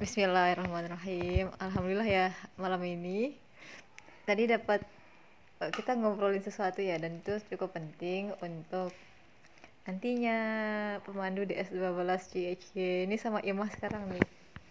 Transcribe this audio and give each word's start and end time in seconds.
Bismillahirrahmanirrahim. 0.00 1.52
Alhamdulillah 1.60 2.08
ya 2.08 2.26
malam 2.56 2.80
ini. 2.88 3.36
Tadi 4.24 4.48
dapat 4.48 4.80
eh, 5.60 5.68
kita 5.76 5.92
ngobrolin 5.92 6.40
sesuatu 6.40 6.80
ya 6.80 6.96
dan 6.96 7.20
itu 7.20 7.36
cukup 7.52 7.76
penting 7.76 8.32
untuk 8.40 8.96
nantinya 9.84 10.40
pemandu 11.04 11.44
di 11.44 11.52
S12 11.52 12.00
CHY 12.32 13.12
ini 13.12 13.20
sama 13.20 13.44
Imah 13.44 13.68
sekarang 13.76 14.08
nih 14.08 14.24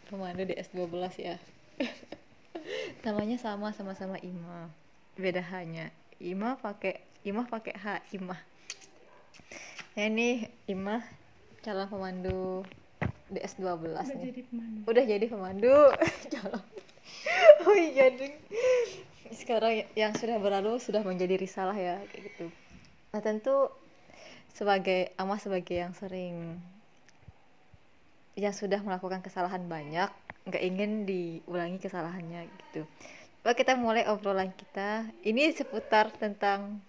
pemandu 0.09 0.49
di 0.49 0.57
S12 0.57 0.97
ya. 1.21 1.37
Namanya 3.05 3.37
sama 3.37 3.69
sama-sama 3.69 4.17
Imah. 4.25 4.65
Beda 5.13 5.45
hanya. 5.53 5.93
Imah 6.17 6.57
pakai 6.57 7.05
Imah 7.21 7.45
pakai 7.45 7.77
H 7.77 8.01
Imah. 8.17 8.41
Ya 9.93 10.09
ini 10.09 10.49
Imah 10.65 11.05
calon 11.61 11.85
pemandu 11.85 12.65
di 13.29 13.39
S12 13.41 13.65
udah 13.93 14.05
nih. 14.05 14.25
jadi 14.29 14.41
pemandu. 14.45 14.79
Udah 14.89 15.03
jadi 15.05 15.25
pemandu. 15.29 15.77
Calon 16.33 16.63
oh 17.65 17.75
iya 17.77 18.11
ding. 18.13 18.35
Sekarang 19.29 19.85
yang 19.93 20.13
sudah 20.17 20.41
berlalu 20.41 20.81
sudah 20.81 21.05
menjadi 21.05 21.37
risalah 21.37 21.77
ya 21.77 22.01
kayak 22.09 22.33
gitu. 22.33 22.47
Nah 23.13 23.21
tentu 23.21 23.69
sebagai 24.53 25.13
ama 25.15 25.37
sebagai 25.37 25.77
yang 25.77 25.93
sering 25.93 26.57
yang 28.39 28.55
sudah 28.55 28.79
melakukan 28.81 29.19
kesalahan 29.19 29.67
banyak 29.67 30.09
nggak 30.47 30.63
ingin 30.63 31.05
diulangi 31.05 31.77
kesalahannya 31.77 32.47
gitu. 32.47 32.87
Coba 33.39 33.55
kita 33.55 33.73
mulai 33.79 34.03
obrolan 34.09 34.51
kita. 34.51 35.07
Ini 35.23 35.55
seputar 35.55 36.11
tentang 36.17 36.81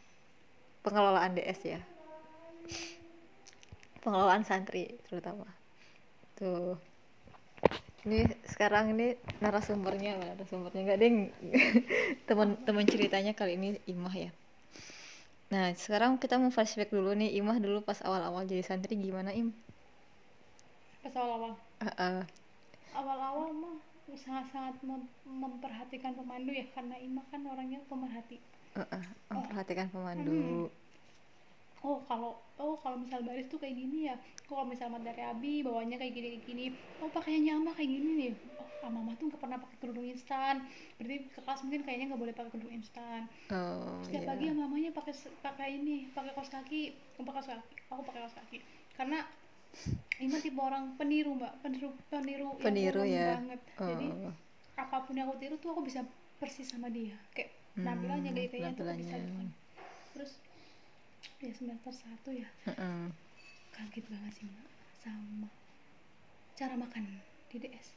pengelolaan 0.82 1.36
DS 1.36 1.60
ya. 1.64 1.80
Pengelolaan 4.00 4.48
santri 4.48 4.96
terutama 5.06 5.59
tuh. 6.40 6.80
Ini 8.08 8.24
sekarang 8.48 8.96
ini 8.96 9.12
narasumbernya 9.44 10.16
narasumbernya 10.16 10.82
nggak 10.88 11.00
ding 11.04 11.16
teman 12.28 12.56
teman 12.65 12.88
ceritanya 12.88 13.37
kali 13.37 13.60
ini 13.60 13.76
Imah 13.84 14.15
ya. 14.16 14.32
Nah 15.52 15.76
sekarang 15.76 16.16
kita 16.16 16.40
mau 16.40 16.48
flashback 16.48 16.88
dulu 16.88 17.12
nih. 17.12 17.37
Imah 17.37 17.60
dulu 17.60 17.84
pas 17.84 18.00
awal-awal 18.00 18.48
jadi 18.48 18.65
santri 18.65 18.96
gimana 18.96 19.37
Im? 19.37 19.52
Pas 21.04 21.12
awal-awal? 21.12 21.52
Ah, 21.84 21.92
ah. 22.00 22.20
awal-awal 22.96 23.52
mah 23.52 23.76
sangat-sangat 24.10 24.74
mem- 24.82 25.12
memperhatikan 25.28 26.16
pemandu 26.16 26.50
ya 26.50 26.66
karena 26.72 26.96
Ima 26.98 27.22
kan 27.28 27.45
orangnya 27.45 27.84
pemerhati. 27.84 28.40
Ah, 28.74 28.88
ah. 28.96 29.04
memperhatikan 29.28 29.93
pemandu 29.93 30.72
oh 31.80 31.98
kalau 32.04 32.36
oh 32.60 32.76
kalau 32.78 32.96
misal 33.00 33.20
baris 33.24 33.48
tuh 33.48 33.56
kayak 33.56 33.76
gini 33.76 33.98
ya. 34.10 34.16
Kalau 34.48 34.64
misal 34.66 34.88
materi 34.90 35.23
abi 35.24 35.62
bawahnya 35.62 35.96
kayak 35.96 36.12
gini 36.12 36.26
kayak 36.37 36.45
gini. 36.46 36.64
Oh 37.00 37.09
pakaiannya 37.09 37.52
ama 37.56 37.70
kayak 37.72 37.90
gini 37.90 38.10
nih. 38.20 38.32
Oh 38.60 38.68
ama 38.87 39.00
mah 39.06 39.14
tuh 39.16 39.28
nggak 39.32 39.40
pernah 39.40 39.59
pakai 39.59 39.76
kerudung 39.80 40.06
instan. 40.06 40.54
Berarti 40.96 41.16
ke 41.28 41.40
kelas 41.40 41.60
mungkin 41.64 41.82
kayaknya 41.84 42.06
nggak 42.12 42.20
boleh 42.20 42.34
pakai 42.37 42.50
kerudung 42.52 42.74
instan. 42.74 43.20
Oh 43.50 44.00
setiap 44.04 44.24
iya. 44.24 44.30
pagi 44.30 44.45
sama 44.48 44.60
mamanya 44.68 44.90
pakai 44.92 45.14
pakai 45.40 45.68
ini 45.78 45.96
pakai 46.12 46.32
kaos 46.37 46.50
kaki. 46.50 46.82
Aku 47.16 47.22
pakai 47.24 47.40
kaos 47.40 47.48
kaki? 47.48 47.74
Aku 47.88 48.02
pakai 48.04 48.20
kaos 48.22 48.37
kaki. 48.37 48.59
Karena 48.94 49.18
Ima 50.20 50.37
tipe 50.42 50.60
orang 50.60 50.98
peniru 50.98 51.32
mbak. 51.38 51.62
Peniru 51.62 51.88
peniru 52.10 52.48
Peniru 52.59 53.02
ya. 53.06 53.38
banget. 53.38 53.60
Jadi 53.78 54.06
oh. 54.28 54.34
apa 54.76 54.96
pun 55.06 55.15
yang 55.16 55.30
aku 55.30 55.38
tiru 55.40 55.56
tuh 55.56 55.70
aku 55.72 55.82
bisa 55.87 56.00
persis 56.37 56.68
sama 56.68 56.90
dia. 56.90 57.16
Kayak 57.32 57.56
Hmm, 57.70 57.87
penampilannya 57.87 58.34
gaya-gayanya 58.34 58.74
tuh 58.74 58.82
aku 58.82 58.98
bisa 58.98 59.15
gitu. 59.15 59.42
terus 60.10 60.32
ya 61.40 61.52
semester 61.52 61.93
satu 61.93 62.30
ya 62.30 62.49
Heeh. 62.65 63.09
kaget 63.71 64.04
banget 64.06 64.32
sih 64.34 64.44
mbak 64.44 64.66
sama 64.99 65.49
cara 66.53 66.75
makan 66.77 67.04
di 67.49 67.56
DS 67.59 67.97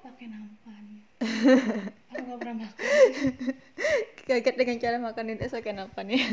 pakai 0.00 0.26
nampan 0.26 0.84
aku 2.10 2.20
nggak 2.24 2.40
pernah 2.40 2.56
makan 2.64 2.84
kaget 4.24 4.54
dengan 4.56 4.76
cara 4.78 4.96
makanin 4.96 5.36
es 5.36 5.52
pakai 5.52 5.72
nampan 5.76 6.06
ya 6.08 6.24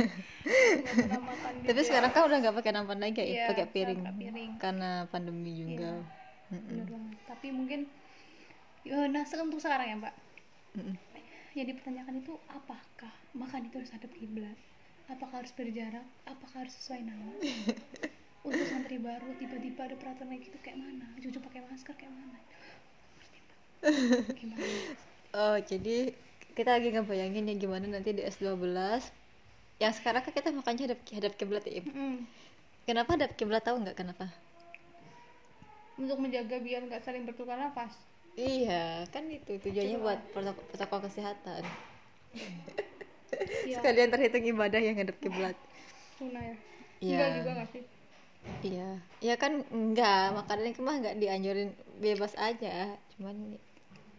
makan 1.19 1.51
di 1.59 1.65
tapi 1.67 1.79
DS. 1.81 1.87
sekarang 1.87 2.11
kan 2.11 2.21
udah 2.23 2.37
nggak 2.39 2.55
pakai 2.55 2.71
nampan 2.71 2.99
lagi 2.99 3.19
ya 3.19 3.27
Iya, 3.27 3.45
pakai 3.51 3.67
piring 3.67 3.99
piring. 4.15 4.51
karena 4.55 5.03
pandemi 5.11 5.51
juga. 5.53 5.99
Mm-mm. 6.47 6.63
bener 6.63 6.87
banget 6.87 7.17
tapi 7.27 7.47
mungkin 7.51 7.79
ya, 8.87 9.03
nah 9.11 9.23
untuk 9.27 9.59
sekarang 9.59 9.87
ya 9.91 9.95
mbak 9.99 10.15
Mm-mm. 10.79 10.95
yang 11.51 11.67
dipertanyakan 11.67 12.23
itu 12.23 12.39
apakah 12.47 13.11
makan 13.35 13.67
itu 13.67 13.75
harus 13.75 13.91
hadap 13.91 14.15
kiblat 14.15 14.55
apakah 15.07 15.43
harus 15.43 15.53
berjarak 15.55 16.05
apakah 16.27 16.63
harus 16.63 16.73
sesuai 16.79 17.01
nama 17.03 17.31
untuk 18.47 18.65
santri 18.67 18.99
baru 18.99 19.31
tiba-tiba 19.39 19.87
ada 19.87 19.95
peraturan 19.99 20.31
kayak 20.35 20.43
gitu 20.47 20.57
kayak 20.63 20.77
mana 20.79 21.07
jujur 21.19 21.41
pakai 21.43 21.61
masker 21.67 21.93
kayak 21.95 22.13
mana 22.13 22.39
gimana 24.35 24.63
Oh, 25.37 25.59
jadi 25.59 26.17
kita 26.57 26.79
lagi 26.79 26.89
ngebayangin 26.89 27.51
ya 27.51 27.55
gimana 27.59 27.85
nanti 27.85 28.15
di 28.15 28.25
S12 28.25 28.57
yang 29.77 29.93
sekarang 29.93 30.25
kan 30.25 30.33
kita 30.33 30.49
makannya 30.49 30.89
hadap 30.89 30.99
hadap 31.13 31.33
kiblat 31.37 31.61
ya. 31.67 31.83
Mm-mm. 31.83 32.25
Kenapa 32.89 33.13
hadap 33.13 33.37
kiblat 33.37 33.61
tahu 33.61 33.85
nggak 33.85 34.01
kenapa? 34.01 34.33
untuk 35.97 36.17
menjaga 36.21 36.61
biar 36.61 36.85
nggak 36.85 37.01
saling 37.01 37.25
bertukar 37.25 37.57
nafas 37.57 37.93
Iya, 38.37 39.09
kan 39.09 39.25
itu 39.33 39.57
tujuannya 39.57 39.97
buat 39.97 40.21
protokol, 40.29 40.61
protokol 40.69 41.09
kesehatan. 41.09 41.65
Iya. 43.67 43.75
Sekalian 43.79 44.09
terhitung 44.09 44.45
ibadah 44.47 44.79
yang 44.79 44.95
hadap 44.95 45.17
kiblat. 45.19 45.57
Tuna 46.17 46.39
ya 46.41 46.55
Iya. 46.97 47.13
enggak 47.13 47.29
juga 47.37 47.51
nggak 47.57 47.69
sih 47.75 47.83
Iya, 48.63 48.89
ya 49.21 49.35
kan 49.35 49.59
enggak, 49.69 50.33
makanan 50.33 50.71
itu 50.71 50.79
mah 50.81 50.95
enggak 50.97 51.19
dianjurin 51.19 51.75
bebas 51.99 52.33
aja, 52.39 52.95
cuman 53.13 53.59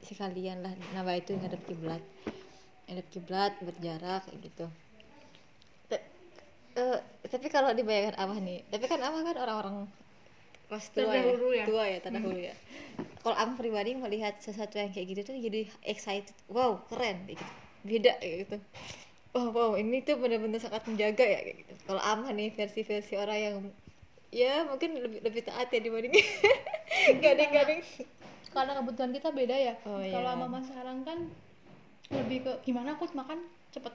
sekalian 0.05 0.63
lah 0.63 0.73
nama 0.95 1.17
itu 1.17 1.33
ngadep 1.35 1.59
kiblat. 1.65 2.05
Ngadep 2.87 3.09
kiblat 3.09 3.57
berjarak 3.65 4.29
gitu. 4.45 4.69
Te- 5.91 6.07
eh, 6.77 6.99
tapi 7.25 7.49
kalau 7.49 7.73
dibayangkan 7.73 8.21
Amah 8.21 8.39
nih, 8.39 8.63
tapi 8.69 8.85
kan 8.87 9.01
Amah 9.01 9.27
kan 9.27 9.37
orang-orang 9.43 9.77
kelas 10.69 10.87
tua 10.93 11.13
ya, 11.17 11.25
ya. 11.25 11.65
tua 11.65 11.85
ya, 11.89 11.99
terdahulu 12.05 12.39
ya. 12.39 12.55
Kalau 13.25 13.35
Amah 13.35 13.57
pribadi 13.59 13.97
melihat 13.97 14.37
sesuatu 14.39 14.77
yang 14.79 14.93
kayak 14.93 15.19
gitu 15.19 15.21
tuh 15.33 15.37
jadi 15.41 15.67
excited, 15.89 16.37
wow 16.53 16.79
keren, 16.87 17.27
gitu. 17.27 17.43
Beda 17.89 18.13
kayak 18.21 18.37
gitu. 18.45 18.57
Wow, 19.37 19.53
wow, 19.53 19.71
ini 19.77 20.01
tuh 20.05 20.17
benar-benar 20.17 20.61
sangat 20.61 20.85
menjaga 20.89 21.25
ya 21.25 21.41
kayak 21.45 21.57
gitu. 21.65 21.73
Kalau 21.85 22.01
Amah 22.01 22.33
nih 22.33 22.53
versi-versi 22.53 23.15
orang 23.17 23.39
yang 23.39 23.57
ya 24.29 24.69
mungkin 24.69 24.93
lebih 24.93 25.25
lebih 25.25 25.41
taat 25.45 25.73
ya 25.73 25.81
dibanding 25.81 26.13
gading-gading 27.25 27.81
karena 28.53 28.73
kebutuhan 28.81 29.11
kita 29.13 29.29
beda 29.33 29.57
ya. 29.57 29.75
Oh, 29.85 30.01
kalau 30.01 30.33
iya. 30.33 30.41
mama 30.41 30.59
sekarang 30.65 31.05
kan 31.05 31.29
lebih 32.09 32.45
ke 32.45 32.53
gimana 32.65 32.97
aku 32.97 33.09
makan? 33.13 33.45
Cepet. 33.73 33.95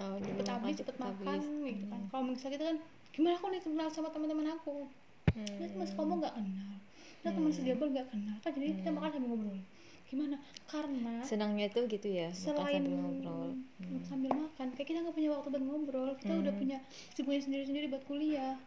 Oh, 0.00 0.16
cepet 0.16 0.46
habis 0.48 0.76
cepet 0.80 0.96
makan 0.96 1.38
gitu 1.68 1.84
kan. 1.92 2.00
Kalau 2.08 2.24
misalnya 2.24 2.52
kita 2.56 2.64
kan 2.72 2.76
gimana 3.12 3.34
aku 3.36 3.46
nih 3.52 3.60
kenal 3.60 3.88
sama 3.92 4.08
teman-teman 4.12 4.56
aku? 4.56 4.88
Hmm. 5.30 5.46
terus 5.46 5.72
mas 5.78 5.92
kamu 5.94 6.24
nggak 6.24 6.34
kenal? 6.34 6.72
Terus 7.20 7.32
teman 7.36 7.52
sejabel 7.52 7.88
nggak 7.92 8.08
kenal? 8.08 8.36
Kan 8.40 8.50
jadi 8.56 8.66
kita 8.80 8.90
makan 8.90 9.08
sambil 9.12 9.28
ngobrol 9.28 9.60
gimana? 10.10 10.36
Karena 10.66 11.22
senangnya 11.22 11.70
tuh 11.70 11.86
gitu 11.86 12.10
ya 12.10 12.34
makan 12.34 12.42
selain 12.42 12.82
sambil 12.82 12.94
ngobrol 12.98 13.50
Hmm. 13.80 14.02
sambil 14.04 14.30
makan 14.36 14.66
kayak 14.76 14.88
kita 14.92 14.98
nggak 15.00 15.16
punya 15.16 15.30
waktu 15.32 15.48
buat 15.50 15.64
ngobrol 15.64 16.10
kita 16.20 16.32
udah 16.36 16.54
punya 16.58 16.78
sibuknya 17.16 17.42
sendiri-sendiri 17.46 17.86
buat 17.88 18.04
kuliah. 18.04 18.58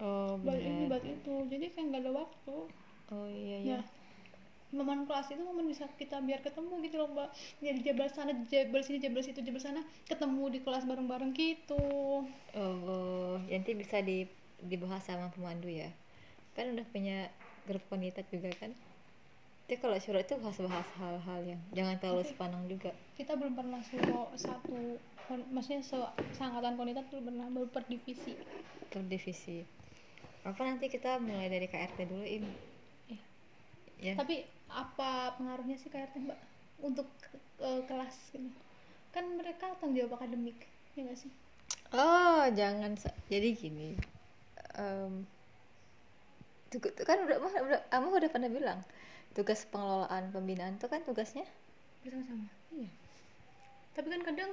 Oh 0.00 0.38
buat 0.40 0.58
ini 0.58 0.86
buat 0.86 1.04
itu. 1.04 1.34
Jadi 1.50 1.74
kayak 1.74 1.86
nggak 1.92 2.02
ada 2.06 2.12
waktu. 2.14 2.56
Oh 3.12 3.28
iya 3.28 3.58
iya. 3.60 3.78
Nah, 3.78 3.84
momen 4.72 5.04
kelas 5.04 5.28
itu 5.28 5.42
momen 5.44 5.68
bisa 5.68 5.84
kita 6.00 6.24
biar 6.24 6.40
ketemu 6.40 6.72
gitu 6.88 6.96
loh 6.96 7.08
mbak. 7.12 7.28
Jadi 7.60 7.78
jabal 7.84 8.08
sana 8.08 8.32
jabal 8.48 8.80
sini 8.80 8.98
jabal 9.02 9.20
situ 9.20 9.44
jabal 9.44 9.60
sana 9.60 9.82
ketemu 10.08 10.44
di 10.48 10.58
kelas 10.64 10.88
bareng-bareng 10.88 11.36
gitu. 11.36 11.84
Oh, 12.56 12.76
oh. 12.88 13.36
nanti 13.50 13.76
bisa 13.76 14.00
di 14.00 14.24
dibahas 14.64 15.04
sama 15.04 15.28
pemandu 15.28 15.68
ya. 15.68 15.92
Kan 16.56 16.72
udah 16.72 16.86
punya 16.88 17.28
grup 17.68 17.84
komunitas 17.92 18.26
juga 18.32 18.50
kan 18.58 18.72
tapi 19.62 19.80
kalau 19.80 19.96
suruh 19.96 20.20
itu 20.20 20.36
bahas-bahas 20.36 20.84
hal-hal 21.00 21.40
yang 21.48 21.60
jangan 21.72 21.96
terlalu 21.96 22.28
sepanang 22.28 22.62
juga. 22.68 22.92
kita 23.16 23.32
belum 23.40 23.56
pernah 23.56 23.80
suruh 23.80 24.28
satu 24.36 25.00
maksudnya 25.48 25.80
se- 25.80 26.14
seangkatan 26.36 26.76
komunitas 26.76 27.08
belum 27.08 27.32
pernah 27.32 27.46
baru 27.48 27.68
per 27.72 27.88
divisi. 27.88 28.36
Per 28.92 29.00
divisi. 29.08 29.64
Apa 30.44 30.60
nanti 30.60 30.92
kita 30.92 31.16
mulai 31.24 31.48
dari 31.48 31.72
KRT 31.72 32.04
dulu 32.04 32.20
im? 32.20 32.44
Iya. 33.08 33.22
ya. 33.96 34.14
Tapi 34.20 34.44
apa 34.68 35.40
pengaruhnya 35.40 35.80
sih 35.80 35.88
KRT 35.88 36.20
mbak? 36.20 36.36
Untuk 36.84 37.08
ke- 37.24 37.40
ke- 37.56 37.84
kelas 37.88 38.12
gitu. 38.36 38.52
Kan 39.16 39.24
mereka 39.40 39.72
tanggung 39.80 39.96
jawab 39.96 40.20
akademik 40.20 40.68
ya 40.92 41.08
nggak 41.08 41.16
sih? 41.16 41.32
Oh, 41.96 42.44
jangan 42.52 42.92
jadi 43.32 43.48
gini. 43.56 43.96
Em, 44.76 45.24
tuh, 46.68 46.76
tuh 46.92 47.04
kan 47.08 47.24
udah 47.24 47.40
udah 47.40 47.80
Amah 47.88 48.20
udah 48.20 48.28
pernah 48.28 48.52
bilang 48.52 48.84
tugas 49.32 49.64
pengelolaan 49.68 50.28
pembinaan 50.30 50.76
itu 50.76 50.86
kan 50.88 51.00
tugasnya? 51.04 51.48
Bersama-sama. 52.04 52.46
Iya. 52.72 52.90
Tapi 53.96 54.06
kan 54.08 54.22
kadang 54.24 54.50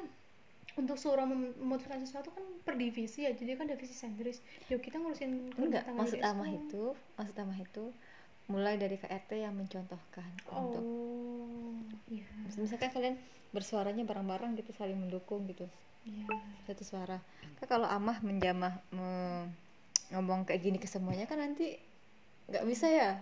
untuk 0.80 0.96
mem- 1.28 1.56
memutuskan 1.60 2.00
sesuatu 2.00 2.32
kan 2.32 2.46
per 2.64 2.80
divisi 2.80 3.28
ya 3.28 3.36
jadi 3.36 3.60
kan 3.60 3.68
divisi 3.68 3.92
sentris. 3.92 4.40
Yuk 4.72 4.80
kita 4.80 4.96
ngurusin 5.00 5.52
enggak 5.60 5.84
maksud 5.92 6.24
Amah 6.24 6.50
itu 6.56 6.96
maksud 7.20 7.36
Amah 7.36 7.60
itu 7.60 7.92
mulai 8.50 8.80
dari 8.80 8.96
KRT 8.98 9.46
yang 9.46 9.54
mencontohkan 9.54 10.26
untuk 10.50 10.82
oh 10.82 11.78
iya. 12.10 12.26
misalkan 12.58 12.90
kalian 12.90 13.16
bersuaranya 13.54 14.02
bareng-bareng 14.08 14.58
gitu 14.58 14.72
saling 14.74 14.98
mendukung 14.98 15.46
gitu. 15.52 15.68
Iya. 16.08 16.26
Satu 16.66 16.82
suara. 16.88 17.20
Kan 17.60 17.68
kalau 17.68 17.86
amah 17.86 18.24
menjamah 18.24 18.80
me- 18.96 19.52
ngomong 20.10 20.48
kayak 20.48 20.66
gini 20.66 20.78
ke 20.82 20.90
semuanya 20.90 21.30
kan 21.30 21.38
nanti 21.38 21.78
nggak 22.50 22.66
bisa 22.66 22.88
ya? 22.90 23.22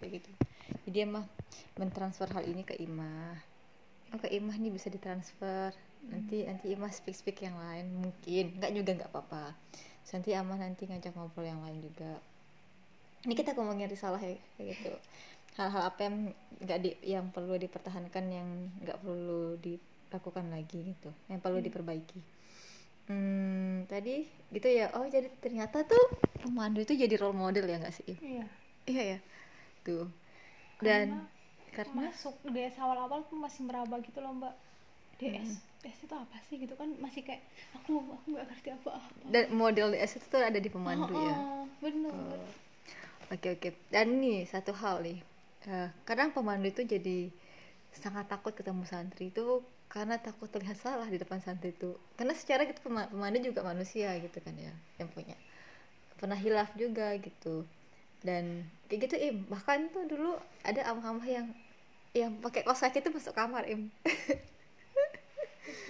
Kayak 0.00 0.22
gitu 0.22 0.30
jadi 0.86 1.06
amah 1.06 1.24
mentransfer 1.78 2.28
hal 2.30 2.44
ini 2.44 2.62
ke 2.66 2.74
imah. 2.76 3.38
Oh 4.12 4.18
ke 4.20 4.28
imah 4.28 4.56
nih 4.58 4.72
bisa 4.74 4.92
ditransfer. 4.92 5.72
Nanti 6.10 6.44
nanti 6.44 6.74
imah 6.74 6.90
speak 6.90 7.14
speak 7.14 7.38
yang 7.46 7.56
lain 7.56 7.94
mungkin. 7.96 8.58
Nggak 8.58 8.72
juga 8.74 8.90
nggak 8.98 9.10
apa-apa. 9.14 9.54
Terus 10.02 10.12
nanti 10.18 10.30
amah 10.34 10.58
nanti 10.58 10.82
ngajak 10.90 11.14
ngobrol 11.14 11.46
yang 11.46 11.62
lain 11.62 11.78
juga. 11.80 12.18
Ini 13.22 13.34
kita 13.38 13.54
ngomongin 13.54 13.86
risalah 13.86 14.18
ya 14.18 14.34
kayak 14.58 14.66
gitu. 14.76 14.92
Hal-hal 15.56 15.82
apa 15.86 16.00
yang 16.10 16.16
nggak 16.64 16.78
di 16.82 16.90
yang 17.06 17.30
perlu 17.30 17.54
dipertahankan 17.54 18.24
yang 18.28 18.48
nggak 18.82 18.98
perlu 18.98 19.56
dilakukan 19.62 20.50
lagi 20.50 20.92
gitu. 20.92 21.10
Yang 21.30 21.40
perlu 21.40 21.58
diperbaiki. 21.62 22.20
Hmm, 23.06 23.86
tadi 23.86 24.26
gitu 24.50 24.68
ya. 24.68 24.90
Oh 24.98 25.06
jadi 25.06 25.30
ternyata 25.38 25.86
tuh 25.86 26.04
pemandu 26.42 26.82
itu 26.82 26.98
jadi 26.98 27.14
role 27.16 27.38
model 27.38 27.64
ya 27.70 27.78
nggak 27.78 27.94
sih 27.94 28.14
iya. 28.18 28.46
Iya 28.84 29.02
ya? 29.16 29.18
Tuh 29.86 30.10
dan 30.86 31.06
karena 31.76 32.10
masuk 32.10 32.34
DS 32.54 32.76
awal-awal 32.84 33.20
tuh 33.30 33.38
masih 33.38 33.62
meraba 33.68 33.96
gitu 34.04 34.18
loh 34.24 34.32
mbak. 34.36 34.54
DS 35.20 35.50
DS 35.82 35.98
itu 36.06 36.14
apa 36.14 36.36
sih 36.46 36.56
gitu 36.62 36.74
kan 36.80 36.88
masih 37.04 37.22
kayak 37.26 37.42
aku 37.76 37.90
aku 38.16 38.26
nggak 38.32 38.46
ngerti 38.50 38.68
apa-apa. 38.76 39.22
Dan 39.32 39.44
model 39.54 39.88
DS 39.94 40.12
itu 40.18 40.26
tuh 40.32 40.42
ada 40.42 40.58
di 40.58 40.70
pemandu 40.70 41.14
Oh, 41.14 41.22
ya 41.28 41.36
oh, 41.36 41.62
bener. 41.82 42.14
Oke 43.34 43.48
oke. 43.56 43.68
Dan 43.94 44.06
nih 44.22 44.44
satu 44.52 44.72
hal 44.82 44.96
nih, 45.06 45.18
Eh, 45.62 45.88
kadang 46.08 46.34
pemandu 46.34 46.66
itu 46.74 46.82
jadi 46.82 47.18
sangat 48.02 48.26
takut 48.32 48.50
ketemu 48.58 48.82
santri 48.92 49.24
itu 49.30 49.46
karena 49.94 50.16
takut 50.18 50.48
terlihat 50.54 50.74
salah 50.84 51.06
di 51.06 51.18
depan 51.22 51.38
santri 51.38 51.70
itu. 51.76 51.90
Karena 52.18 52.34
secara 52.34 52.62
gitu 52.70 52.80
pema- 52.86 53.06
pemandu 53.12 53.38
juga 53.48 53.62
manusia 53.70 54.10
gitu 54.24 54.38
kan 54.42 54.54
ya, 54.58 54.74
yang 54.98 55.06
punya. 55.14 55.36
Pernah 56.20 56.38
hilaf 56.44 56.70
juga 56.82 57.14
gitu. 57.26 57.62
Dan 58.22 58.66
kayak 58.86 59.10
gitu 59.10 59.16
im. 59.18 59.36
Bahkan 59.50 59.90
tuh 59.90 60.06
dulu 60.06 60.38
ada 60.62 60.82
amah-amah 60.90 61.26
yang 61.26 61.46
yang 62.12 62.32
pakai 62.44 62.62
kaos 62.62 62.80
kaki 62.80 63.00
itu 63.02 63.10
masuk 63.10 63.34
kamar 63.34 63.64
im. 63.66 63.88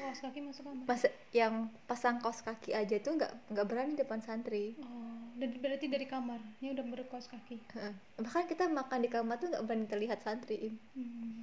kaos 0.02 0.18
kaki 0.22 0.38
masuk 0.42 0.62
kamar 0.66 0.84
Pas 0.86 1.02
yang 1.32 1.66
pasang 1.86 2.18
kaos 2.18 2.42
kaki 2.42 2.74
aja 2.74 2.96
tuh 2.98 3.16
nggak 3.16 3.32
nggak 3.54 3.66
berani 3.66 3.94
depan 3.94 4.18
santri. 4.22 4.74
oh 4.82 5.12
dan 5.32 5.48
berarti 5.58 5.86
dari 5.88 6.06
kamar 6.06 6.38
ini 6.60 6.76
udah 6.76 6.84
berkaos 6.86 7.26
kaki 7.26 7.58
Heeh. 7.74 7.94
Bahkan 8.20 8.44
kita 8.46 8.68
makan 8.70 9.00
di 9.02 9.10
kamar 9.10 9.40
tuh 9.40 9.48
nggak 9.50 9.64
berani 9.64 9.86
terlihat 9.88 10.20
santri 10.22 10.70
im. 10.70 10.74
hmm. 10.94 11.42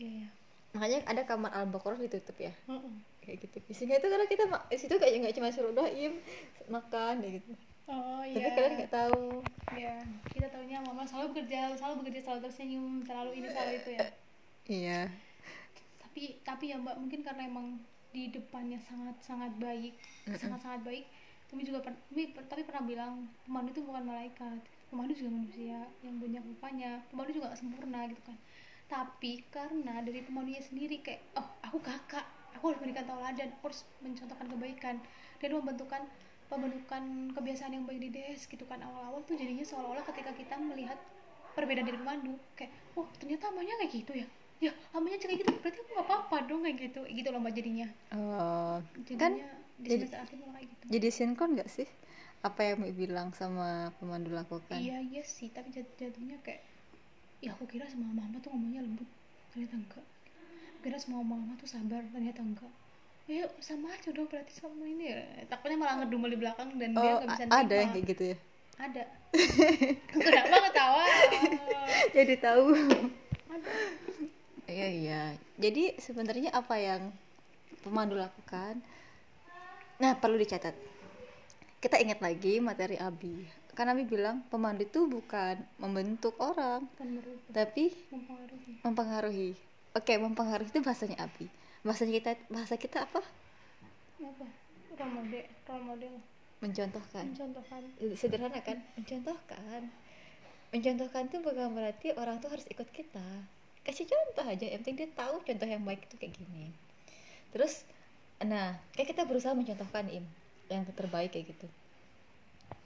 iya 0.00 0.12
ya 0.24 0.28
makanya 0.70 1.02
ada 1.10 1.22
kamar 1.26 1.50
al 1.50 1.66
baqarah 1.66 1.98
ditutup 1.98 2.38
ya 2.38 2.54
Heeh. 2.70 2.92
kayak 3.26 3.36
gitu 3.42 3.58
isinya 3.66 3.98
itu 3.98 4.06
karena 4.06 4.26
kita 4.30 4.44
di 4.70 4.78
situ 4.78 4.94
kayak 4.96 5.14
nggak 5.26 5.34
cuma 5.34 5.50
suruh 5.50 5.74
doim 5.74 6.14
makan 6.70 7.18
kayak 7.20 7.42
gitu 7.42 7.52
oh 7.90 8.22
tapi 8.34 8.38
iya 8.38 8.48
kalian 8.54 8.72
nggak 8.78 8.92
tahu 8.92 9.22
Iya, 9.70 10.02
kita 10.34 10.50
taunya 10.50 10.82
mama 10.82 11.06
selalu 11.06 11.26
bekerja, 11.30 11.60
selalu 11.78 11.94
bekerja, 12.02 12.20
selalu 12.26 12.40
tersenyum, 12.50 12.92
selalu 13.06 13.30
ini, 13.38 13.48
selalu 13.54 13.72
itu 13.78 13.90
ya. 13.94 14.06
iya 14.68 15.00
Tapi 16.02 16.42
tapi 16.42 16.64
ya 16.74 16.76
mbak, 16.80 16.96
mungkin 16.98 17.20
karena 17.22 17.46
emang 17.46 17.66
di 18.10 18.26
depannya 18.34 18.78
sangat 18.82 19.16
sangat 19.22 19.52
baik, 19.62 19.94
sangat 20.34 20.60
sangat 20.64 20.80
baik. 20.82 21.04
Kami 21.50 21.62
juga 21.66 21.82
per, 21.82 21.94
Umi 22.14 22.30
per- 22.34 22.46
tapi 22.46 22.62
pernah 22.66 22.82
bilang 22.86 23.12
pemandu 23.46 23.70
itu 23.74 23.82
bukan 23.82 24.02
malaikat, 24.06 24.58
pemandu 24.90 25.12
juga 25.14 25.30
manusia 25.34 25.78
yang 26.02 26.16
banyak 26.18 26.42
rupanya, 26.46 26.90
pemandu 27.10 27.30
juga 27.34 27.54
gak 27.54 27.60
sempurna 27.62 28.06
gitu 28.10 28.22
kan. 28.22 28.38
Tapi 28.90 29.46
karena 29.54 30.02
dari 30.02 30.20
pemandunya 30.26 30.62
sendiri 30.62 30.98
kayak, 31.02 31.22
oh 31.38 31.46
aku 31.62 31.78
kakak, 31.82 32.26
aku 32.54 32.74
harus 32.74 32.78
memberikan 32.82 33.06
tauladan, 33.06 33.50
aku 33.58 33.70
harus 33.70 33.82
mencontohkan 34.02 34.46
kebaikan 34.50 34.96
dan 35.38 35.50
membentukkan 35.54 36.02
pembentukan 36.50 37.02
kebiasaan 37.30 37.72
yang 37.72 37.84
baik 37.86 38.02
di 38.02 38.10
DS 38.10 38.50
gitu 38.50 38.66
kan 38.66 38.82
awal-awal 38.82 39.22
tuh 39.22 39.38
jadinya 39.38 39.62
seolah-olah 39.62 40.02
ketika 40.02 40.34
kita 40.34 40.58
melihat 40.58 40.98
perbedaan 41.54 41.86
dari 41.86 41.98
pemandu 41.98 42.34
kayak 42.58 42.74
oh 42.98 43.06
ternyata 43.16 43.54
amanya 43.54 43.78
kayak 43.78 43.92
gitu 43.94 44.12
ya? 44.18 44.26
Ya 44.60 44.72
amanya 44.92 45.16
kayak 45.16 45.46
gitu 45.46 45.50
berarti 45.62 45.78
aku 45.80 45.90
gak 45.94 46.06
apa-apa 46.10 46.36
dong 46.50 46.60
kayak 46.66 46.76
gitu 46.90 47.00
gitu 47.06 47.28
loh 47.30 47.40
mbak 47.40 47.54
jadinya. 47.54 47.86
Oh, 48.12 48.76
jadinya 49.06 49.18
kan 49.22 49.32
di 49.80 49.88
jadi- 49.88 50.10
kayak 50.10 50.66
gitu. 50.68 50.84
jadi 50.90 51.08
sinkron 51.08 51.50
nggak 51.54 51.70
sih? 51.70 51.88
Apa 52.42 52.60
yang 52.72 52.82
Mi 52.82 52.90
bilang 52.92 53.30
sama 53.36 53.94
pemandu 54.02 54.32
lakukan? 54.34 54.74
Iya 54.74 54.98
iya 55.00 55.22
sih 55.22 55.48
tapi 55.54 55.70
jat- 55.70 55.94
jatuhnya 55.96 56.36
kayak 56.42 56.66
ya 57.40 57.54
aku 57.56 57.64
kira 57.64 57.86
semua 57.88 58.10
mama 58.12 58.36
tuh 58.42 58.52
ngomongnya 58.52 58.82
lembut 58.84 59.06
ternyata 59.54 59.78
enggak. 59.78 60.04
Aku 60.74 60.78
kira 60.82 60.98
semua 60.98 61.22
mama 61.22 61.54
tuh 61.56 61.68
sabar 61.70 62.02
ternyata 62.10 62.42
enggak 62.42 62.72
ya 63.30 63.46
sama 63.62 63.94
aja 63.94 64.10
dong 64.10 64.26
berarti 64.26 64.52
sama 64.58 64.82
ini 64.82 65.14
ya. 65.14 65.22
Takutnya 65.46 65.78
malah 65.78 66.02
ngedumel 66.02 66.34
di 66.34 66.38
belakang 66.42 66.74
dan 66.74 66.90
dia 66.98 66.98
oh 66.98 67.22
nggak 67.22 67.30
bisa 67.30 67.42
ada 67.46 67.74
yang 67.78 67.90
kayak 67.94 68.06
gitu 68.10 68.22
ya? 68.34 68.36
Ada. 68.80 69.02
Kenapa 70.10 70.56
ketawa 70.66 71.04
jadi 72.16 72.34
tahu. 72.42 72.64
Ada. 73.54 73.70
Iya 74.66 74.88
iya. 74.90 75.22
Jadi 75.62 75.94
sebenarnya 76.02 76.50
apa 76.50 76.74
yang 76.82 77.14
pemandu 77.86 78.18
lakukan? 78.18 78.82
Nah 80.02 80.18
perlu 80.18 80.34
dicatat. 80.34 80.74
Kita 81.78 82.02
ingat 82.02 82.18
lagi 82.18 82.58
materi 82.58 82.98
Abi. 82.98 83.46
Karena 83.78 83.94
Abi 83.94 84.10
bilang 84.10 84.42
pemandu 84.50 84.82
itu 84.82 85.06
bukan 85.06 85.54
membentuk 85.78 86.34
orang 86.42 86.82
tapi 87.54 87.94
mempengaruhi. 88.10 88.72
mempengaruhi. 88.82 89.50
Oke 89.94 90.18
mempengaruhi 90.18 90.70
itu 90.74 90.82
bahasanya 90.82 91.22
Abi 91.22 91.46
bahasanya 91.80 92.20
kita 92.20 92.30
bahasa 92.52 92.74
kita 92.76 93.08
apa? 93.08 93.20
Apa? 94.20 94.46
Role 95.00 95.12
model 95.16 95.44
role 95.64 95.84
model 95.84 96.14
mencontohkan. 96.60 97.24
Mencontohkan 97.32 97.82
sederhana 98.14 98.60
kan? 98.60 98.84
Mencontohkan. 99.00 99.88
Mencontohkan 100.70 101.22
itu 101.26 101.36
bukan 101.40 101.72
berarti 101.72 102.12
orang 102.14 102.38
tuh 102.38 102.52
harus 102.52 102.68
ikut 102.68 102.88
kita. 102.92 103.24
Kasih 103.80 104.04
contoh 104.04 104.44
aja 104.44 104.68
yang 104.68 104.84
penting 104.84 105.08
dia 105.08 105.08
tahu 105.16 105.40
contoh 105.40 105.68
yang 105.68 105.82
baik 105.82 106.04
itu 106.04 106.16
kayak 106.20 106.36
gini. 106.36 106.68
Terus 107.50 107.88
nah 108.40 108.76
kayak 108.92 109.16
kita 109.16 109.24
berusaha 109.24 109.56
mencontohkan 109.56 110.04
im 110.12 110.24
yang 110.68 110.84
terbaik 110.92 111.32
kayak 111.32 111.56
gitu. 111.56 111.66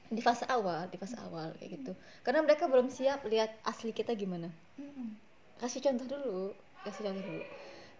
Di 0.06 0.22
fase 0.22 0.46
awal 0.46 0.86
di 0.86 0.96
fase 0.96 1.18
awal 1.18 1.50
kayak 1.58 1.82
gitu. 1.82 1.92
Karena 2.22 2.46
mereka 2.46 2.70
belum 2.70 2.94
siap 2.94 3.26
lihat 3.26 3.58
asli 3.66 3.90
kita 3.90 4.14
gimana. 4.14 4.54
Kasih 5.58 5.82
contoh 5.82 6.06
dulu 6.06 6.54
kasih 6.86 7.10
contoh 7.10 7.24
dulu 7.26 7.42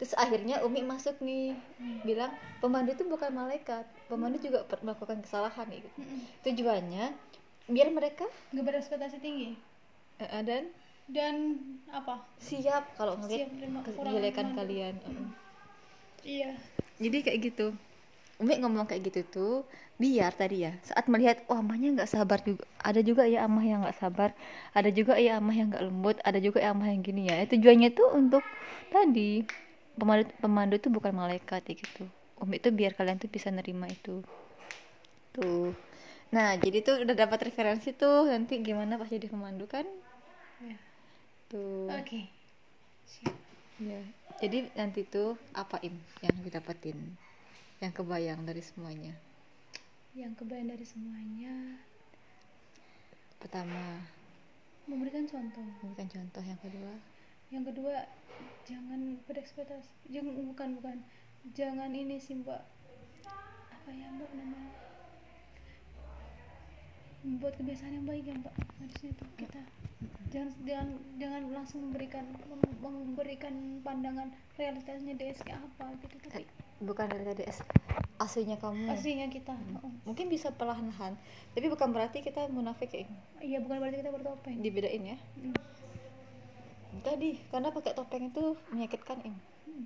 terus 0.05 0.21
akhirnya 0.21 0.61
Umi 0.61 0.85
masuk 0.85 1.17
nih 1.25 1.57
bilang 2.05 2.29
pemandu 2.61 2.93
itu 2.93 3.09
bukan 3.09 3.33
malaikat 3.33 3.89
pemandu 4.05 4.37
juga 4.45 4.69
melakukan 4.85 5.25
kesalahan 5.25 5.65
gitu 5.73 5.89
tujuannya 6.45 7.17
biar 7.65 7.89
mereka 7.89 8.29
nggak 8.53 8.65
berekspektasi 8.65 9.19
tinggi. 9.25 9.57
Eh, 10.21 10.25
eh, 10.29 10.43
dan 10.45 10.63
dan 11.09 11.37
apa? 11.89 12.21
siap 12.41 12.85
kalau 12.97 13.17
kekurangan 13.21 13.85
kejelekan 13.85 14.47
kalian 14.57 14.95
Eh. 15.05 15.29
iya. 16.25 16.51
Jadi 17.01 17.19
kayak 17.25 17.39
gitu. 17.53 17.67
Umi 18.43 18.59
ngomong 18.61 18.91
kayak 18.91 19.15
gitu 19.15 19.21
tuh 19.31 19.55
biar 19.95 20.35
tadi 20.35 20.67
ya 20.67 20.75
saat 20.83 21.07
melihat 21.07 21.47
oh 21.47 21.55
amahnya 21.55 21.95
nggak 21.95 22.11
sabar 22.11 22.43
juga 22.43 22.67
ada 22.83 22.99
juga 22.99 23.31
ya 23.31 23.47
amah 23.47 23.63
yang 23.63 23.87
nggak 23.87 23.95
sabar 23.95 24.35
ada 24.75 24.91
juga 24.91 25.15
ya 25.15 25.39
amah 25.39 25.55
yang 25.55 25.71
nggak 25.71 25.87
lembut 25.87 26.19
ada 26.27 26.43
juga 26.43 26.59
ya 26.59 26.75
amah 26.75 26.91
yang 26.91 27.07
gini 27.07 27.31
ya 27.31 27.47
tujuannya 27.47 27.95
tuh 27.95 28.11
untuk 28.11 28.43
tadi 28.91 29.47
pemandu 29.95 30.31
pemandu 30.43 30.75
itu 30.79 30.89
bukan 30.91 31.13
malaikat 31.15 31.63
ya 31.67 31.75
gitu. 31.79 32.05
Umi 32.43 32.59
itu 32.59 32.69
biar 32.75 32.93
kalian 32.99 33.19
tuh 33.19 33.31
bisa 33.31 33.49
nerima 33.51 33.87
itu. 33.87 34.23
Tuh. 35.35 35.75
Nah 36.35 36.59
jadi 36.59 36.83
tuh 36.83 37.07
udah 37.07 37.15
dapat 37.15 37.51
referensi 37.51 37.95
tuh. 37.95 38.27
Nanti 38.29 38.61
gimana 38.63 38.99
pas 38.99 39.09
jadi 39.11 39.27
pemandu 39.31 39.67
kan? 39.71 39.87
Ya. 40.63 40.77
Tuh. 41.51 41.91
Oke. 41.91 42.27
Siap. 43.05 43.37
Ya, 43.83 43.99
jadi 44.39 44.71
nanti 44.79 45.03
tuh 45.03 45.35
apa 45.51 45.83
im 45.83 45.99
yang 46.23 46.37
didapetin, 46.47 46.95
yang 47.83 47.91
kebayang 47.91 48.47
dari 48.47 48.63
semuanya. 48.63 49.19
yang 50.15 50.31
kebayang 50.39 50.71
dari 50.71 50.87
semuanya. 50.87 51.83
Pertama, 53.43 53.99
memberikan 54.87 55.27
contoh. 55.27 55.67
Memberikan 55.83 56.07
contoh. 56.07 56.43
Yang 56.47 56.71
kedua, 56.71 56.95
yang 57.55 57.63
kedua 57.63 58.03
jangan 58.67 59.01
berekspektasi. 59.25 60.11
Jangan 60.11 60.35
bukan 60.45 60.69
bukan. 60.75 60.97
Jangan 61.55 61.95
ini 61.95 62.19
sih 62.19 62.35
mbak. 62.35 62.59
Apa 63.71 63.91
ya 63.95 64.11
mbak 64.11 64.31
namanya? 64.35 64.75
Membuat 67.23 67.55
kebiasaan 67.57 67.95
yang 67.95 68.05
baik 68.05 68.25
ya 68.27 68.35
mbak. 68.35 68.55
Harusnya 68.83 69.15
itu 69.15 69.25
kita 69.39 69.63
jangan 70.35 70.51
jangan 70.67 70.89
jangan 71.17 71.43
langsung 71.55 71.81
memberikan 71.87 72.27
mem- 72.51 72.75
memberikan 72.83 73.55
pandangan 73.81 74.29
realitasnya 74.59 75.15
DS 75.15 75.47
kayak 75.47 75.63
apa 75.63 75.95
gitu 76.03 76.17
tapi 76.19 76.45
bukan 76.83 77.07
dari 77.07 77.47
as- 77.47 77.63
aslinya 78.19 78.59
kamu. 78.59 78.91
Aslinya 78.91 79.31
kita. 79.31 79.55
Mungkin 80.03 80.27
bisa 80.27 80.51
perlahan-lahan 80.51 81.15
tapi 81.55 81.67
bukan 81.71 81.95
berarti 81.95 82.19
kita 82.21 82.51
munafik 82.51 82.91
ya 82.91 83.07
iya 83.41 83.59
bukan 83.63 83.79
berarti 83.79 84.03
kita 84.03 84.11
bertopeng. 84.11 84.59
Dibedain 84.59 85.05
ya. 85.07 85.19
Hmm. 85.39 85.55
Tadi 87.01 87.41
karena 87.51 87.73
pakai 87.73 87.97
topeng 87.97 88.31
itu 88.31 88.55
menyakitkan 88.71 89.19
im. 89.25 89.35
Hmm. 89.65 89.85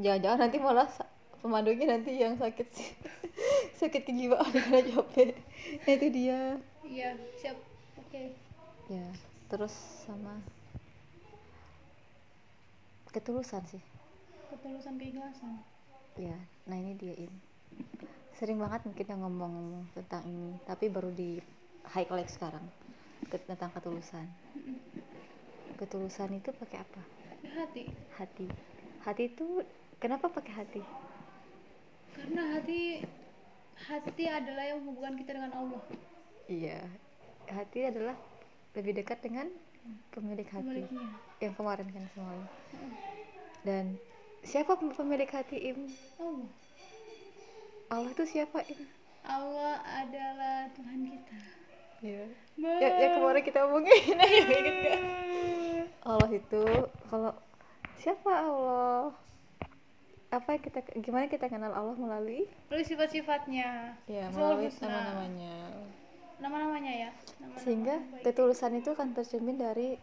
jangan-jangan 0.00 0.38
nanti 0.48 0.58
malah 0.58 0.88
pemandunya 1.42 1.86
nanti 1.90 2.16
yang 2.16 2.38
sakit 2.38 2.68
sih. 2.72 2.90
Sakit 3.82 4.06
kejiwaan 4.06 4.46
karena 4.54 4.80
capek 4.86 5.34
nah 5.82 5.92
itu 5.98 6.06
dia. 6.08 6.40
Iya 6.86 7.18
siap. 7.42 7.58
Oke. 7.98 8.32
Ya 8.88 9.06
terus 9.50 9.74
sama 10.06 10.38
ketulusan 13.12 13.60
sih. 13.68 13.82
Ketulusan 14.48 14.96
keikhlasan. 14.96 15.60
Ya 16.16 16.38
nah 16.64 16.78
ini 16.78 16.94
dia 16.96 17.14
im. 17.18 17.34
Sering 18.38 18.56
banget 18.62 18.86
mungkin 18.88 19.06
yang 19.06 19.20
ngomong-ngomong 19.26 19.84
tentang 19.92 20.22
ini 20.24 20.56
tapi 20.64 20.88
baru 20.88 21.10
di 21.12 21.42
highlight 21.92 22.30
sekarang 22.30 22.64
tentang 23.28 23.70
ketulusan. 23.74 24.26
Ketulusan 25.82 26.38
itu 26.38 26.54
pakai 26.54 26.78
apa? 26.78 27.02
Hati. 27.58 27.90
Hati. 28.14 28.46
Hati 29.02 29.22
itu 29.34 29.66
kenapa 29.98 30.30
pakai 30.30 30.62
hati? 30.62 30.82
Karena 32.14 32.54
hati 32.54 33.02
hati 33.90 34.24
adalah 34.30 34.62
yang 34.62 34.78
menghubungkan 34.86 35.18
kita 35.18 35.34
dengan 35.34 35.52
Allah. 35.58 35.82
Iya. 36.46 36.86
Hati 37.50 37.80
adalah 37.82 38.14
lebih 38.78 38.94
dekat 38.94 39.18
dengan 39.26 39.50
pemilik 40.14 40.46
hati. 40.46 40.86
Pemiliknya. 40.86 41.06
Yang 41.42 41.54
kemarin 41.58 41.86
kan 41.90 42.04
semalam 42.14 42.46
dan 43.62 43.94
siapa 44.42 44.74
pem- 44.74 44.94
pemilik 44.94 45.30
hati 45.30 45.70
im? 45.70 45.86
Allah. 46.18 46.50
Allah 47.94 48.10
itu 48.10 48.24
siapa 48.26 48.58
im? 48.66 48.82
Allah 49.22 49.78
adalah 49.86 50.66
Tuhan 50.74 50.98
kita. 51.06 51.38
Ya 52.02 52.26
ya, 52.58 52.88
ya 52.90 53.08
kemarin 53.14 53.42
kita 53.46 53.58
omongin. 53.70 53.94
Inget 54.18 54.76
gak 54.82 54.98
Allah 56.02 56.30
itu 56.34 56.64
kalau 57.06 57.30
siapa 58.02 58.30
Allah? 58.30 59.14
Apa 60.34 60.56
yang 60.56 60.62
kita 60.64 60.80
gimana 60.98 61.30
kita 61.30 61.46
kenal 61.46 61.70
Allah 61.70 61.94
melalui? 61.94 62.50
Lalu 62.72 62.82
sifat-sifatnya. 62.82 63.94
Ya 64.10 64.26
melalui 64.34 64.66
nama-namanya. 64.82 65.56
Nama-namanya 66.42 66.92
ya? 67.06 67.10
Nama-nama 67.38 67.62
sehingga 67.62 67.94
ketulusan 68.26 68.82
itu 68.82 68.90
akan 68.90 69.14
tercermin 69.14 69.62
dari 69.62 69.94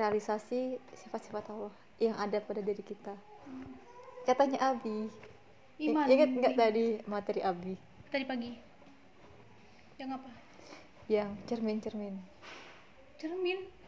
realisasi 0.00 0.80
sifat-sifat 1.04 1.44
Allah 1.52 1.74
yang 2.00 2.16
ada 2.16 2.40
pada 2.40 2.64
diri 2.64 2.80
kita. 2.80 3.12
Katanya 4.24 4.72
Abi. 4.72 5.12
Iman. 5.82 6.06
ingat 6.06 6.30
nggak 6.32 6.54
tadi 6.56 6.86
materi 7.10 7.40
Abi? 7.44 7.74
Tadi 8.08 8.24
pagi. 8.24 8.54
Yang 10.00 10.10
apa? 10.16 10.30
Yang 11.10 11.30
cermin-cermin. 11.50 12.14
Cermin 13.20 13.81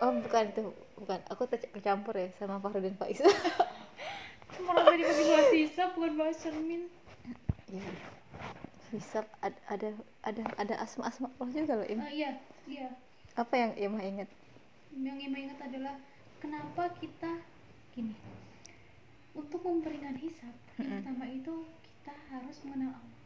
oh 0.00 0.10
bukan 0.22 0.44
itu 0.50 0.62
bukan. 0.96 1.18
Aku 1.30 1.42
ter- 1.46 1.70
kecampur 1.70 2.14
ya 2.14 2.28
sama 2.38 2.58
Fahrudin 2.58 2.94
Faiz. 2.96 3.18
Orang 4.64 4.84
tadi 4.86 5.02
pagi 5.04 5.24
bahas 5.28 5.50
hisap 5.52 5.88
bukan 5.94 6.12
bahas 6.18 6.36
cermin. 6.40 6.88
Ya 7.68 7.84
hisap 8.88 9.28
ad- 9.44 9.60
ada 9.68 9.92
ada 10.24 10.42
ada 10.56 10.74
asma-asma 10.80 11.28
Allah 11.36 11.52
juga 11.52 11.76
loh 11.76 11.86
Im. 11.86 12.00
Ah, 12.00 12.08
iya 12.08 12.30
iya. 12.64 12.88
Apa 13.36 13.54
yang 13.54 13.72
Imah 13.76 14.00
ingat? 14.00 14.28
Yang 14.96 15.18
Ima 15.28 15.36
ingat 15.44 15.58
adalah 15.60 15.94
kenapa 16.40 16.88
kita 16.96 17.44
gini? 17.92 18.16
Untuk 19.36 19.60
memperingan 19.62 20.16
hisap 20.18 20.50
yang 20.80 20.88
Mm-mm. 20.88 20.94
pertama 21.04 21.24
itu 21.28 21.54
kita 21.84 22.12
harus 22.32 22.56
mengenal 22.64 22.96
Allah. 22.96 23.18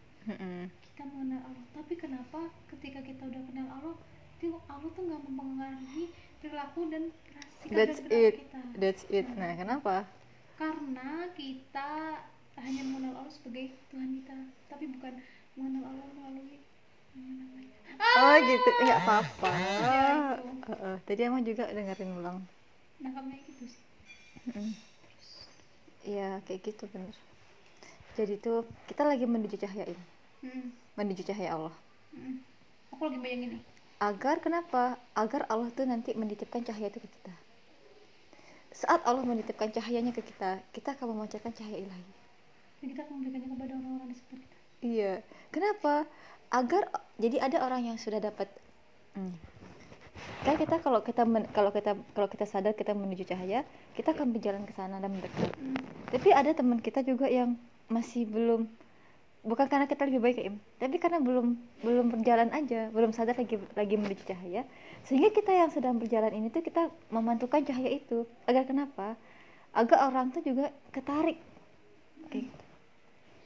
Kita 0.83 1.03
mengenal 1.09 1.41
Allah. 1.47 1.65
Tapi 1.73 1.95
kenapa 1.97 2.41
ketika 2.69 3.01
kita 3.01 3.23
udah 3.31 3.43
kenal 3.49 3.69
Allah 3.71 3.97
itu 4.43 4.59
Allah 4.67 4.91
tuh 4.93 5.03
nggak 5.07 5.23
mempengaruhi 5.31 6.11
perilaku 6.43 6.91
dan 6.91 7.03
sikap 7.15 7.47
dan 7.47 7.71
that's 7.71 7.99
perilaku 8.03 8.27
it. 8.27 8.35
kita. 8.43 8.61
That's 8.75 9.03
it. 9.07 9.27
Nah 9.39 9.53
kenapa? 9.55 9.95
Karena 10.59 11.31
kita 11.39 11.91
hanya 12.59 12.83
mengenal 12.91 13.23
Allah 13.23 13.33
sebagai 13.33 13.71
Tuhan 13.95 14.11
kita 14.21 14.37
tapi 14.67 14.85
bukan 14.91 15.15
mengenal 15.55 15.95
Allah 15.95 16.07
melalui 16.19 16.59
oh 18.03 18.35
gitu. 18.43 18.69
Nggak 18.83 19.01
apa-apa. 19.07 19.51
Ya, 19.55 20.11
itu. 20.35 20.51
Heeh, 20.73 20.97
tadi 21.07 21.21
emang 21.23 21.43
juga 21.47 21.71
dengerin 21.71 22.11
ulang. 22.19 22.39
Nangkapnya 22.99 23.37
gitu 23.47 23.65
sih. 23.71 23.83
Mm. 24.51 24.73
Iya 26.03 26.29
kayak 26.51 26.61
gitu 26.67 26.85
bener. 26.91 27.15
Jadi 28.19 28.35
tuh 28.43 28.67
kita 28.91 29.07
lagi 29.07 29.25
menuju 29.25 29.55
cahaya 29.55 29.87
ini. 29.87 30.05
Mm, 30.43 30.67
menuju 30.99 31.23
cahaya 31.31 31.55
Allah. 31.55 31.75
Mm. 32.13 32.43
aku 32.93 33.09
lagi 33.09 33.19
bayangin 33.25 33.57
nih 33.57 33.72
agar 34.03 34.43
kenapa? 34.43 34.99
Agar 35.15 35.47
Allah 35.47 35.71
tuh 35.71 35.87
nanti 35.87 36.11
menitipkan 36.19 36.67
cahaya 36.67 36.91
itu 36.91 36.99
ke 36.99 37.07
kita. 37.07 37.35
Saat 38.75 39.07
Allah 39.07 39.23
menitipkan 39.23 39.71
cahayanya 39.71 40.11
ke 40.11 40.27
kita 40.27 40.59
kita 40.75 40.99
akan 40.99 41.15
memancarkan 41.15 41.55
cahaya 41.55 41.79
ilahi. 41.87 42.13
Dan 42.83 42.87
kita 42.91 43.01
akan 43.07 43.13
memberikannya 43.23 43.49
kepada 43.55 43.73
orang-orang 43.79 44.09
di 44.11 44.17
sekitar 44.19 44.39
kita. 44.43 44.57
Iya. 44.83 45.13
Kenapa? 45.55 45.95
Agar 46.51 46.83
jadi 47.23 47.39
ada 47.39 47.63
orang 47.63 47.95
yang 47.95 47.97
sudah 47.97 48.19
dapat 48.19 48.51
hmm. 49.15 49.35
kan 50.43 50.55
kita 50.59 50.77
kalau 50.83 51.01
kita 51.01 51.23
men- 51.25 51.49
kalau 51.55 51.71
kita 51.73 51.97
kalau 52.13 52.29
kita 52.29 52.45
sadar 52.45 52.77
kita 52.77 52.93
menuju 52.93 53.25
cahaya 53.25 53.65
kita 53.97 54.13
akan 54.13 54.35
berjalan 54.35 54.63
ke 54.69 54.73
sana 54.77 55.01
dan 55.01 55.11
mendekat 55.15 55.51
Mm, 55.63 55.79
tapi 56.11 56.35
ada 56.35 56.51
teman 56.53 56.83
kita 56.83 57.07
juga 57.07 57.31
yang 57.31 57.55
masih 57.87 58.27
belum 58.27 58.67
bukan 59.43 59.67
karena 59.67 59.91
kita 59.91 60.07
lebih 60.07 60.23
baik 60.23 60.39
Im. 60.39 60.57
Tapi 60.79 60.97
karena 61.03 61.19
belum 61.19 61.59
belum 61.83 62.07
berjalan 62.15 62.51
aja 62.55 62.89
belum 62.95 63.11
sadar 63.11 63.35
lagi 63.35 63.59
lagi 63.75 63.95
menuju 63.99 64.23
cahaya. 64.23 64.63
Sehingga 65.07 65.35
kita 65.35 65.51
yang 65.51 65.71
sedang 65.75 65.99
berjalan 65.99 66.31
ini 66.31 66.49
tuh 66.49 66.63
kita 66.63 66.89
memantulkan 67.11 67.67
cahaya 67.67 67.91
itu. 67.91 68.23
Agar 68.47 68.65
kenapa? 68.71 69.19
Agar 69.75 70.09
orang 70.09 70.31
tuh 70.31 70.47
juga 70.47 70.71
ketarik. 70.95 71.43
Kayak 72.31 72.49
gitu. 72.49 72.63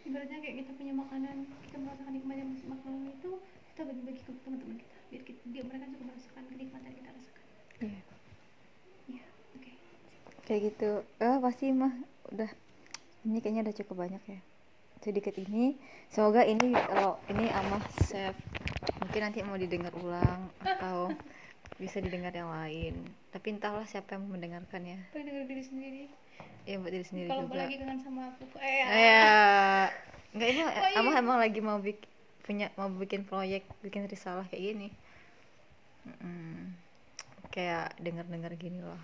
ibaratnya 0.07 0.39
kayak 0.39 0.57
kita 0.63 0.71
punya 0.79 0.95
makanan 0.95 1.37
kita 1.67 1.77
merasakan 1.83 2.13
nikmatnya 2.15 2.47
makanan 2.47 3.11
itu 3.11 3.31
kita 3.75 3.83
bagi-bagi 3.83 4.21
ke 4.23 4.31
teman-teman 4.47 4.77
kita. 4.79 4.97
Biar 5.07 5.23
kita, 5.27 5.41
dia 5.51 5.63
mereka 5.67 5.85
juga 5.91 6.05
merasakan 6.13 6.43
kenikmatan 6.47 6.87
yang 6.87 6.99
kita 7.03 7.11
rasakan. 7.11 7.45
Iya. 7.83 8.01
iya 9.11 9.25
oke. 9.59 9.73
Kayak 10.47 10.61
gitu. 10.71 10.91
Eh 11.19 11.39
pasti 11.43 11.65
mah 11.75 11.95
udah 12.31 12.51
ini 13.27 13.39
kayaknya 13.43 13.67
udah 13.67 13.77
cukup 13.83 13.97
banyak 14.07 14.23
ya 14.31 14.41
sedikit 15.07 15.39
ini. 15.39 15.79
Semoga 16.11 16.43
ini 16.43 16.75
kalau 16.75 17.23
ini 17.31 17.47
amah 17.47 17.83
save. 18.03 18.35
Mungkin 18.99 19.21
nanti 19.23 19.39
mau 19.47 19.55
didengar 19.55 19.95
ulang 20.03 20.51
atau 20.67 21.15
bisa 21.79 22.03
didengar 22.03 22.35
yang 22.35 22.51
lain. 22.51 22.99
Tapi 23.31 23.55
entahlah 23.55 23.87
siapa 23.87 24.19
yang 24.19 24.27
mau 24.27 24.35
mendengarkan 24.35 24.83
ya. 24.83 24.99
Paling 25.15 25.31
dengar 25.31 25.47
diri 25.47 25.63
sendiri. 25.63 26.05
Ya 26.67 26.83
buat 26.83 26.91
diri 26.91 27.07
sendiri 27.07 27.31
kalau 27.31 27.47
juga. 27.47 27.63
lagi 27.63 27.75
kangen 27.79 27.99
sama 28.03 28.35
aku 28.35 28.59
eh. 28.59 28.83
Ya 28.91 29.31
nggak 30.35 30.49
ini 30.53 30.61
Oh, 30.67 30.71
iya. 30.75 30.99
amah 31.01 31.15
emang 31.17 31.39
lagi 31.39 31.61
mau 31.63 31.79
bikin 31.79 32.11
punya 32.43 32.67
mau 32.75 32.91
bikin 32.91 33.23
proyek 33.23 33.63
bikin 33.87 34.11
risalah 34.11 34.43
kayak 34.51 34.75
gini. 34.75 34.89
Mm-mm. 36.07 36.75
kayak 37.55 37.95
dengar-dengar 38.03 38.53
gini 38.59 38.83
loh. 38.83 38.99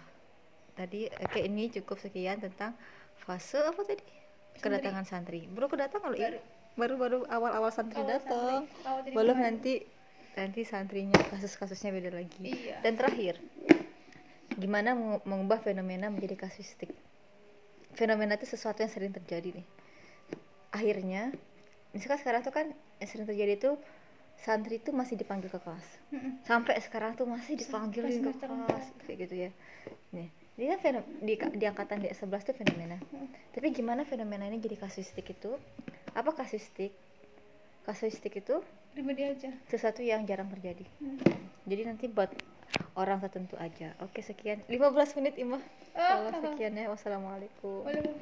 Tadi 0.74 1.06
oke 1.08 1.40
ini 1.40 1.70
cukup 1.70 2.02
sekian 2.02 2.42
tentang 2.42 2.74
fase 3.22 3.58
apa 3.62 3.80
tadi 3.86 4.02
kedatangan 4.60 5.04
santri. 5.06 5.48
Baru 5.48 5.70
kedatangan 5.70 6.12
loh 6.12 6.20
baru 6.72 6.94
baru 6.96 7.18
awal-awal 7.28 7.68
santri 7.68 8.00
Awal 8.00 8.16
datang. 8.16 8.64
santri, 8.64 8.84
awal 8.88 9.00
jadi 9.04 9.12
belum 9.14 9.36
baru. 9.36 9.44
nanti 9.44 9.72
nanti 10.32 10.60
santrinya 10.64 11.20
kasus-kasusnya 11.28 11.92
beda 11.92 12.10
lagi. 12.10 12.48
Iya. 12.48 12.80
dan 12.80 12.96
terakhir 12.96 13.36
gimana 14.56 14.96
mengu- 14.96 15.24
mengubah 15.24 15.60
fenomena 15.60 16.08
menjadi 16.08 16.44
kasuistik 16.44 16.88
fenomena 17.92 18.36
itu 18.36 18.48
sesuatu 18.48 18.80
yang 18.80 18.88
sering 18.88 19.12
terjadi 19.12 19.52
nih. 19.60 19.66
Akhirnya 20.72 21.28
misalkan 21.92 22.20
sekarang 22.24 22.40
tuh 22.40 22.52
kan 22.52 22.66
yang 22.96 23.08
sering 23.08 23.28
terjadi 23.28 23.52
itu 23.60 23.70
santri 24.40 24.80
itu 24.80 24.96
masih 24.96 25.20
dipanggil 25.20 25.52
ke 25.52 25.60
kelas. 25.60 25.84
Sampai 26.48 26.80
sekarang 26.80 27.12
tuh 27.12 27.28
masih 27.28 27.52
dipanggilin 27.54 28.24
ke 28.24 28.32
kelas 28.40 28.86
kayak 29.04 29.16
gitu 29.28 29.34
ya. 29.36 29.50
Nih 30.16 30.32
ini 30.52 30.68
kan 30.68 30.78
fenom- 30.78 31.08
di, 31.18 31.32
di 31.34 31.64
angkatan 31.64 31.98
di 31.98 32.08
11 32.08 32.44
tuh 32.44 32.54
fenomena. 32.54 33.00
Tapi 33.50 33.72
gimana 33.72 34.04
fenomena 34.04 34.44
ini 34.44 34.58
jadi 34.58 34.76
kasuistik 34.76 35.32
itu? 35.32 35.56
Apa 36.12 36.32
kasuistik? 36.32 36.92
Kasuistik 37.82 38.36
itu 38.36 38.60
pribadi 38.92 39.24
aja. 39.24 39.50
sesuatu 39.66 40.04
yang 40.04 40.22
jarang 40.22 40.52
terjadi. 40.52 40.84
Hmm. 41.00 41.18
jadi 41.64 41.88
nanti 41.88 42.06
buat 42.06 42.28
orang 42.94 43.18
tertentu 43.20 43.56
aja. 43.56 43.96
Oke 44.00 44.20
sekian. 44.20 44.60
15 44.68 45.16
menit 45.18 45.34
imah. 45.40 45.62
Ah, 45.96 46.28
Kalau 46.28 46.52
sekian 46.52 46.76
ya. 46.76 46.92
Wassalamualaikum. 46.92 47.84
Waalaikumsalam. 47.84 48.20